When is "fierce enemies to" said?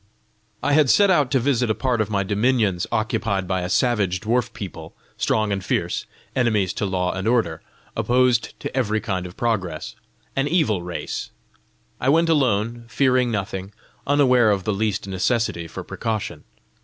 5.63-6.87